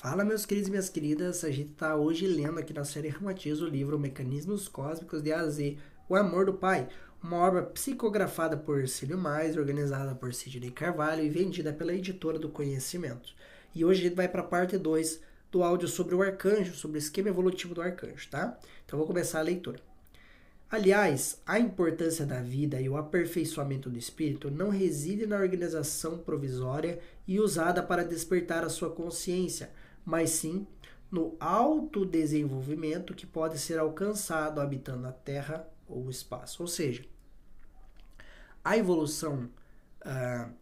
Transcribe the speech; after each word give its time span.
Fala, 0.00 0.24
meus 0.24 0.46
queridos 0.46 0.68
e 0.68 0.70
minhas 0.70 0.88
queridas. 0.88 1.44
A 1.44 1.50
gente 1.50 1.72
está 1.72 1.94
hoje 1.94 2.26
lendo 2.26 2.58
aqui 2.58 2.72
na 2.72 2.86
série 2.86 3.08
Ramatiz 3.08 3.60
o 3.60 3.66
livro 3.66 3.98
Mecanismos 3.98 4.66
Cósmicos 4.66 5.22
de 5.22 5.30
A 5.30 5.40
a 5.40 5.46
Z, 5.46 5.76
O 6.08 6.16
Amor 6.16 6.46
do 6.46 6.54
Pai, 6.54 6.88
uma 7.22 7.36
obra 7.36 7.64
psicografada 7.64 8.56
por 8.56 8.88
Cílio 8.88 9.18
Mais, 9.18 9.58
organizada 9.58 10.14
por 10.14 10.32
Sidney 10.32 10.70
Carvalho 10.70 11.22
e 11.22 11.28
vendida 11.28 11.70
pela 11.70 11.92
editora 11.92 12.38
do 12.38 12.48
Conhecimento. 12.48 13.34
E 13.74 13.84
hoje 13.84 14.00
a 14.00 14.02
gente 14.04 14.16
vai 14.16 14.26
para 14.26 14.40
a 14.40 14.46
parte 14.46 14.78
2 14.78 15.20
do 15.52 15.62
áudio 15.62 15.86
sobre 15.86 16.14
o 16.14 16.22
arcanjo, 16.22 16.72
sobre 16.72 16.96
o 16.96 16.98
esquema 16.98 17.28
evolutivo 17.28 17.74
do 17.74 17.82
arcanjo, 17.82 18.26
tá? 18.30 18.58
Então 18.86 18.98
vou 18.98 19.06
começar 19.06 19.40
a 19.40 19.42
leitura. 19.42 19.80
Aliás, 20.70 21.42
a 21.44 21.58
importância 21.58 22.24
da 22.24 22.40
vida 22.40 22.80
e 22.80 22.88
o 22.88 22.96
aperfeiçoamento 22.96 23.90
do 23.90 23.98
espírito 23.98 24.50
não 24.50 24.70
reside 24.70 25.26
na 25.26 25.36
organização 25.36 26.16
provisória 26.16 27.00
e 27.28 27.38
usada 27.38 27.82
para 27.82 28.04
despertar 28.04 28.64
a 28.64 28.70
sua 28.70 28.88
consciência, 28.88 29.68
mas 30.04 30.30
sim 30.30 30.66
no 31.10 31.36
autodesenvolvimento 31.40 33.14
que 33.14 33.26
pode 33.26 33.58
ser 33.58 33.78
alcançado 33.78 34.60
habitando 34.60 35.06
a 35.06 35.12
Terra 35.12 35.68
ou 35.88 36.06
o 36.06 36.10
espaço. 36.10 36.62
Ou 36.62 36.68
seja, 36.68 37.04
a 38.64 38.76
evolução 38.76 39.50
uh, 40.02 40.52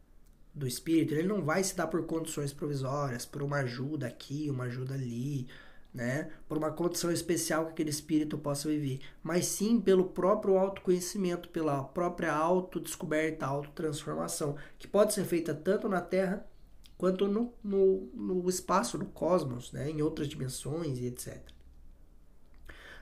do 0.54 0.66
espírito 0.66 1.14
ele 1.14 1.28
não 1.28 1.42
vai 1.42 1.62
se 1.62 1.76
dar 1.76 1.86
por 1.86 2.04
condições 2.06 2.52
provisórias, 2.52 3.26
por 3.26 3.42
uma 3.42 3.58
ajuda 3.58 4.06
aqui, 4.06 4.48
uma 4.50 4.64
ajuda 4.64 4.94
ali, 4.94 5.46
né, 5.92 6.30
por 6.46 6.58
uma 6.58 6.70
condição 6.70 7.10
especial 7.10 7.66
que 7.66 7.72
aquele 7.72 7.90
espírito 7.90 8.38
possa 8.38 8.68
viver, 8.68 9.00
mas 9.22 9.46
sim 9.46 9.80
pelo 9.80 10.04
próprio 10.04 10.56
autoconhecimento, 10.56 11.48
pela 11.48 11.82
própria 11.82 12.32
autodescoberta, 12.32 13.46
autotransformação, 13.46 14.56
que 14.78 14.86
pode 14.86 15.14
ser 15.14 15.24
feita 15.24 15.54
tanto 15.54 15.88
na 15.88 16.00
Terra 16.00 16.46
quanto 16.98 17.28
no, 17.28 17.54
no, 17.62 18.10
no 18.12 18.48
espaço, 18.50 18.98
no 18.98 19.06
cosmos, 19.06 19.72
né, 19.72 19.88
em 19.88 20.02
outras 20.02 20.28
dimensões 20.28 20.98
e 20.98 21.06
etc. 21.06 21.40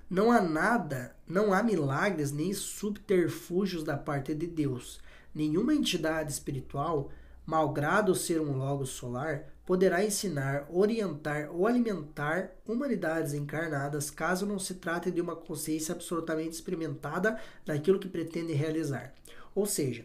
Não 0.08 0.30
há 0.30 0.41
nada, 0.41 1.16
não 1.27 1.52
há 1.52 1.62
milagres 1.62 2.30
nem 2.30 2.52
subterfúgios 2.52 3.83
da 3.83 3.97
parte 3.97 4.34
de 4.34 4.47
Deus. 4.47 5.00
Nenhuma 5.34 5.74
entidade 5.74 6.30
espiritual, 6.30 7.11
malgrado 7.44 8.14
ser 8.14 8.41
um 8.41 8.56
logo 8.56 8.86
solar, 8.86 9.47
poderá 9.64 10.05
ensinar, 10.05 10.69
orientar 10.70 11.50
ou 11.52 11.67
alimentar 11.67 12.52
humanidades 12.64 13.34
encarnadas 13.34 14.08
caso 14.08 14.47
não 14.47 14.61
se 14.61 14.74
trate 14.74 15.11
de 15.11 15.20
uma 15.20 15.34
consciência 15.34 15.92
absolutamente 15.92 16.55
experimentada 16.55 17.41
daquilo 17.64 17.98
que 17.98 18.08
pretende 18.08 18.52
realizar. 18.52 19.12
Ou 19.56 19.67
seja, 19.67 20.05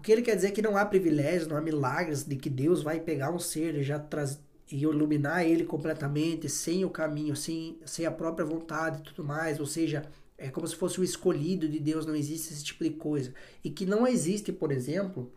o 0.00 0.02
que 0.02 0.10
ele 0.10 0.22
quer 0.22 0.34
dizer 0.34 0.48
é 0.48 0.50
que 0.50 0.62
não 0.62 0.78
há 0.78 0.86
privilégios, 0.86 1.46
não 1.46 1.58
há 1.58 1.60
milagres 1.60 2.24
de 2.24 2.34
que 2.34 2.48
Deus 2.48 2.82
vai 2.82 2.98
pegar 2.98 3.30
um 3.30 3.38
ser 3.38 3.74
e 3.74 3.82
já 3.82 3.98
traz, 3.98 4.40
e 4.72 4.82
iluminar 4.82 5.44
ele 5.44 5.62
completamente, 5.62 6.48
sem 6.48 6.86
o 6.86 6.90
caminho, 6.90 7.36
sem, 7.36 7.78
sem 7.84 8.06
a 8.06 8.10
própria 8.10 8.46
vontade 8.46 9.00
e 9.00 9.02
tudo 9.02 9.22
mais. 9.22 9.60
Ou 9.60 9.66
seja, 9.66 10.06
é 10.38 10.48
como 10.48 10.66
se 10.66 10.74
fosse 10.74 10.98
o 10.98 11.04
escolhido 11.04 11.68
de 11.68 11.78
Deus, 11.78 12.06
não 12.06 12.16
existe 12.16 12.50
esse 12.50 12.64
tipo 12.64 12.82
de 12.82 12.92
coisa. 12.92 13.34
E 13.62 13.68
que 13.68 13.84
não 13.84 14.06
existe, 14.06 14.50
por 14.50 14.72
exemplo, 14.72 15.30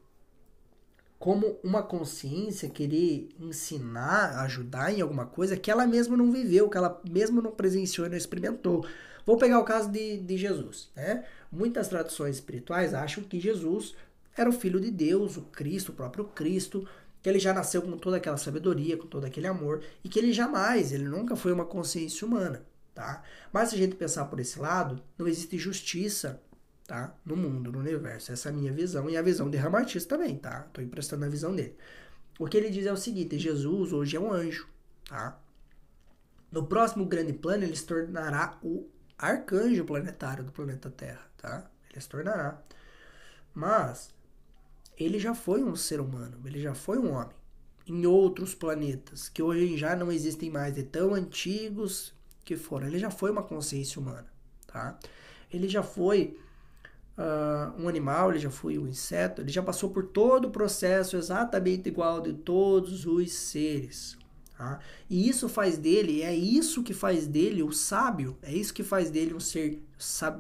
como 1.19 1.57
uma 1.61 1.83
consciência 1.83 2.69
querer 2.69 3.27
ensinar, 3.37 4.39
ajudar 4.45 4.93
em 4.93 5.01
alguma 5.01 5.25
coisa 5.25 5.57
que 5.57 5.69
ela 5.69 5.85
mesma 5.85 6.15
não 6.15 6.31
viveu, 6.31 6.69
que 6.69 6.77
ela 6.77 7.01
mesma 7.11 7.41
não 7.41 7.51
presenciou 7.51 8.07
e 8.07 8.09
não 8.09 8.15
experimentou. 8.15 8.87
Vou 9.25 9.35
pegar 9.35 9.59
o 9.59 9.65
caso 9.65 9.91
de, 9.91 10.19
de 10.19 10.37
Jesus. 10.37 10.89
Né? 10.95 11.25
Muitas 11.51 11.89
tradições 11.89 12.35
espirituais 12.35 12.93
acham 12.93 13.25
que 13.25 13.41
Jesus 13.41 13.93
era 14.35 14.49
o 14.49 14.53
Filho 14.53 14.79
de 14.79 14.91
Deus, 14.91 15.37
o 15.37 15.43
Cristo, 15.43 15.91
o 15.91 15.95
próprio 15.95 16.25
Cristo, 16.25 16.87
que 17.21 17.29
ele 17.29 17.39
já 17.39 17.53
nasceu 17.53 17.81
com 17.81 17.97
toda 17.97 18.17
aquela 18.17 18.37
sabedoria, 18.37 18.97
com 18.97 19.07
todo 19.07 19.25
aquele 19.25 19.47
amor, 19.47 19.83
e 20.03 20.09
que 20.09 20.19
ele 20.19 20.33
jamais, 20.33 20.91
ele 20.91 21.05
nunca 21.05 21.35
foi 21.35 21.51
uma 21.51 21.65
consciência 21.65 22.27
humana. 22.27 22.65
Tá? 22.93 23.23
Mas 23.51 23.69
se 23.69 23.75
a 23.75 23.77
gente 23.77 23.95
pensar 23.95 24.25
por 24.25 24.39
esse 24.39 24.59
lado, 24.59 25.01
não 25.17 25.27
existe 25.27 25.57
justiça 25.57 26.39
tá? 26.87 27.15
No 27.25 27.35
mundo, 27.35 27.71
no 27.71 27.79
universo. 27.79 28.31
Essa 28.31 28.49
é 28.49 28.51
a 28.51 28.55
minha 28.55 28.71
visão 28.71 29.09
e 29.09 29.17
a 29.17 29.21
visão 29.21 29.49
de 29.49 29.57
Ramatiz 29.57 30.05
também, 30.05 30.37
tá? 30.37 30.67
Tô 30.73 30.81
emprestando 30.81 31.25
a 31.25 31.29
visão 31.29 31.55
dele. 31.55 31.75
O 32.39 32.47
que 32.47 32.57
ele 32.57 32.69
diz 32.69 32.85
é 32.85 32.93
o 32.93 32.97
seguinte: 32.97 33.37
Jesus 33.37 33.93
hoje 33.93 34.15
é 34.15 34.19
um 34.19 34.31
anjo, 34.31 34.67
tá? 35.07 35.39
No 36.51 36.67
próximo 36.67 37.05
grande 37.05 37.33
plano, 37.33 37.63
ele 37.63 37.75
se 37.75 37.85
tornará 37.85 38.59
o 38.61 38.87
arcanjo 39.17 39.85
planetário 39.85 40.43
do 40.43 40.51
planeta 40.51 40.89
Terra, 40.89 41.25
tá? 41.37 41.69
Ele 41.91 42.01
se 42.01 42.09
tornará. 42.09 42.61
Mas 43.53 44.13
ele 44.97 45.19
já 45.19 45.33
foi 45.33 45.63
um 45.63 45.75
ser 45.75 45.99
humano, 45.99 46.39
ele 46.45 46.61
já 46.61 46.73
foi 46.73 46.97
um 46.97 47.13
homem 47.13 47.35
em 47.85 48.05
outros 48.05 48.55
planetas 48.55 49.27
que 49.27 49.41
hoje 49.41 49.77
já 49.77 49.95
não 49.95 50.11
existem 50.11 50.49
mais, 50.49 50.73
de 50.73 50.83
tão 50.83 51.13
antigos 51.13 52.13
que 52.45 52.55
foram. 52.55 52.87
Ele 52.87 52.99
já 52.99 53.09
foi 53.09 53.31
uma 53.31 53.43
consciência 53.43 54.01
humana, 54.01 54.27
tá? 54.65 54.97
Ele 55.51 55.67
já 55.67 55.83
foi 55.83 56.37
uh, 57.17 57.81
um 57.81 57.87
animal, 57.87 58.31
ele 58.31 58.39
já 58.39 58.49
foi 58.49 58.77
um 58.77 58.87
inseto, 58.87 59.41
ele 59.41 59.51
já 59.51 59.61
passou 59.61 59.89
por 59.89 60.03
todo 60.07 60.45
o 60.45 60.51
processo 60.51 61.17
exatamente 61.17 61.89
igual 61.89 62.21
de 62.21 62.33
todos 62.33 63.05
os 63.05 63.31
seres. 63.31 64.17
Tá? 64.57 64.79
E 65.09 65.27
isso 65.27 65.49
faz 65.49 65.77
dele, 65.77 66.21
é 66.21 66.33
isso 66.33 66.83
que 66.83 66.93
faz 66.93 67.27
dele 67.27 67.63
o 67.63 67.71
sábio, 67.71 68.37
é 68.41 68.53
isso 68.53 68.73
que 68.73 68.83
faz 68.83 69.09
dele 69.09 69.33
um 69.33 69.39
ser 69.39 69.81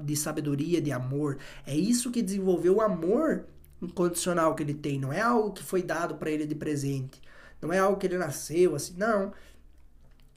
de 0.03 0.15
sabedoria, 0.15 0.81
de 0.81 0.91
amor, 0.91 1.39
é 1.65 1.75
isso 1.75 2.11
que 2.11 2.21
desenvolveu 2.21 2.75
o 2.75 2.81
amor 2.81 3.45
incondicional 3.85 4.55
que 4.55 4.63
ele 4.63 4.73
tem, 4.73 4.99
não 4.99 5.11
é 5.11 5.21
algo 5.21 5.51
que 5.51 5.63
foi 5.63 5.81
dado 5.83 6.15
para 6.15 6.31
ele 6.31 6.45
de 6.45 6.55
presente, 6.55 7.21
não 7.61 7.71
é 7.71 7.79
algo 7.79 7.97
que 7.97 8.07
ele 8.07 8.17
nasceu 8.17 8.75
assim, 8.75 8.93
não. 8.97 9.33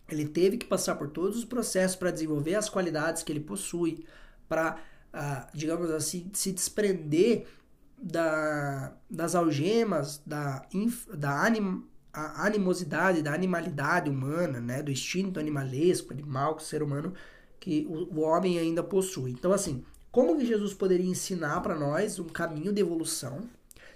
Ele 0.09 0.27
teve 0.27 0.57
que 0.57 0.67
passar 0.67 0.95
por 0.95 1.09
todos 1.09 1.37
os 1.37 1.45
processos 1.45 1.97
para 1.97 2.13
desenvolver 2.13 2.55
as 2.55 2.69
qualidades 2.69 3.23
que 3.23 3.33
ele 3.33 3.41
possui, 3.41 4.07
para 4.49 4.79
a, 5.13 5.49
digamos 5.53 5.91
assim, 5.91 6.31
se 6.33 6.53
desprender 6.53 7.47
da, 7.99 8.93
das 9.11 9.35
algemas, 9.35 10.23
da, 10.25 10.65
da 11.15 11.45
anim, 11.45 11.85
animosidade, 12.13 13.23
da 13.23 13.33
animalidade 13.33 14.09
humana, 14.09 14.61
né, 14.61 14.83
do 14.83 14.91
instinto 14.91 15.41
animalesco, 15.41 16.13
animal 16.13 16.55
que 16.55 16.63
o 16.63 16.67
ser 16.67 16.83
humano, 16.83 17.13
que 17.59 17.87
o, 17.89 18.15
o 18.15 18.21
homem 18.21 18.59
ainda 18.59 18.83
possui. 18.83 19.33
Então, 19.33 19.53
assim, 19.53 19.85
como 20.17 20.39
que 20.39 20.47
Jesus 20.47 20.73
poderia 20.73 21.05
ensinar 21.05 21.61
para 21.61 21.75
nós 21.75 22.19
um 22.19 22.25
caminho 22.25 22.73
de 22.73 22.81
evolução 22.81 23.43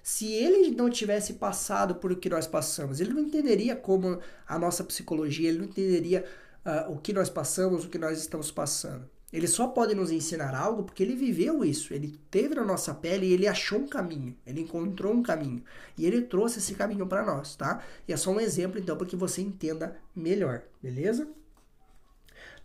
se 0.02 0.30
ele 0.30 0.70
não 0.70 0.90
tivesse 0.90 1.32
passado 1.32 1.94
por 1.94 2.12
o 2.12 2.16
que 2.16 2.28
nós 2.28 2.46
passamos? 2.46 3.00
Ele 3.00 3.14
não 3.14 3.22
entenderia 3.22 3.74
como 3.74 4.18
a 4.46 4.58
nossa 4.58 4.84
psicologia, 4.84 5.48
ele 5.48 5.60
não 5.60 5.64
entenderia 5.64 6.26
uh, 6.62 6.92
o 6.92 6.98
que 6.98 7.14
nós 7.14 7.30
passamos, 7.30 7.86
o 7.86 7.88
que 7.88 7.96
nós 7.96 8.18
estamos 8.18 8.50
passando. 8.50 9.08
Ele 9.32 9.46
só 9.46 9.68
pode 9.68 9.94
nos 9.94 10.10
ensinar 10.10 10.54
algo 10.54 10.82
porque 10.82 11.02
ele 11.02 11.16
viveu 11.16 11.64
isso, 11.64 11.94
ele 11.94 12.20
teve 12.30 12.54
na 12.54 12.66
nossa 12.66 12.92
pele 12.92 13.24
e 13.24 13.32
ele 13.32 13.48
achou 13.48 13.78
um 13.78 13.88
caminho, 13.88 14.36
ele 14.46 14.60
encontrou 14.60 15.14
um 15.14 15.22
caminho 15.22 15.64
e 15.96 16.04
ele 16.04 16.20
trouxe 16.20 16.58
esse 16.58 16.74
caminho 16.74 17.06
para 17.06 17.24
nós, 17.24 17.56
tá? 17.56 17.82
E 18.06 18.12
é 18.12 18.16
só 18.18 18.30
um 18.30 18.40
exemplo 18.40 18.78
então 18.78 18.94
para 18.94 19.06
que 19.06 19.16
você 19.16 19.40
entenda 19.40 19.96
melhor, 20.14 20.64
beleza? 20.82 21.26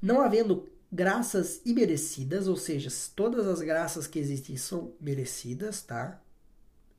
Não 0.02 0.20
havendo 0.20 0.68
graças 0.96 1.62
imerecidas, 1.66 2.48
ou 2.48 2.56
seja, 2.56 2.90
todas 3.16 3.46
as 3.48 3.62
graças 3.62 4.08
que 4.08 4.18
existem 4.18 4.56
são 4.56 4.94
merecidas, 5.00 5.82
tá? 5.82 6.22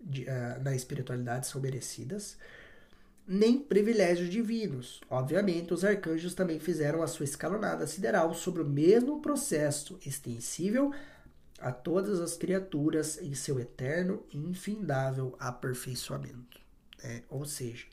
De, 0.00 0.22
uh, 0.24 0.62
na 0.62 0.74
espiritualidade 0.74 1.46
são 1.46 1.60
merecidas 1.60 2.36
nem 3.26 3.58
privilégios 3.58 4.30
divinos. 4.30 5.00
Obviamente, 5.10 5.74
os 5.74 5.84
arcanjos 5.84 6.32
também 6.32 6.60
fizeram 6.60 7.02
a 7.02 7.08
sua 7.08 7.24
escalonada 7.24 7.86
sideral 7.86 8.32
sobre 8.32 8.62
o 8.62 8.68
mesmo 8.68 9.20
processo 9.20 9.98
extensível 10.06 10.92
a 11.58 11.72
todas 11.72 12.20
as 12.20 12.36
criaturas 12.36 13.20
em 13.20 13.34
seu 13.34 13.58
eterno 13.58 14.22
e 14.32 14.38
infindável 14.38 15.34
aperfeiçoamento. 15.40 16.60
Né? 17.02 17.22
Ou 17.28 17.44
seja, 17.44 17.86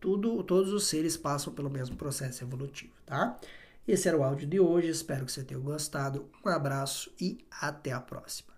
tudo, 0.00 0.42
todos 0.44 0.72
os 0.72 0.86
seres 0.86 1.16
passam 1.16 1.52
pelo 1.52 1.68
mesmo 1.68 1.96
processo 1.96 2.42
evolutivo, 2.42 2.94
tá? 3.04 3.38
Esse 3.86 4.08
era 4.08 4.16
o 4.16 4.24
áudio 4.24 4.48
de 4.48 4.58
hoje, 4.58 4.88
espero 4.88 5.26
que 5.26 5.32
você 5.32 5.44
tenha 5.44 5.60
gostado. 5.60 6.30
Um 6.44 6.48
abraço 6.48 7.12
e 7.20 7.44
até 7.50 7.92
a 7.92 8.00
próxima. 8.00 8.53